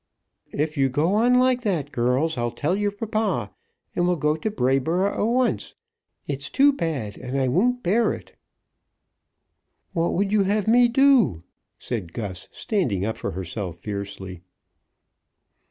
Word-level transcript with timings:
"If 0.51 0.77
you 0.77 0.89
go 0.89 1.13
on 1.13 1.35
like 1.35 1.61
that, 1.61 1.91
girls, 1.91 2.35
I'll 2.35 2.49
tell 2.49 2.75
your 2.75 2.89
papa, 2.89 3.53
and 3.95 4.07
we'll 4.07 4.15
go 4.15 4.35
to 4.35 4.49
Brayboro' 4.49 5.11
at 5.13 5.19
once. 5.21 5.75
It's 6.27 6.49
too 6.49 6.73
bad, 6.73 7.19
and 7.19 7.37
I 7.39 7.47
won't 7.47 7.83
bear 7.83 8.11
it." 8.11 8.35
"What 9.93 10.15
would 10.15 10.33
you 10.33 10.41
have 10.41 10.67
me 10.67 10.87
do?" 10.87 11.43
said 11.77 12.13
Gus, 12.13 12.47
standing 12.51 13.05
up 13.05 13.15
for 13.15 13.29
herself 13.33 13.77
fiercely. 13.77 14.41